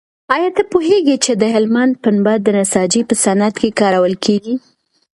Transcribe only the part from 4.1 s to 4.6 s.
کېږي؟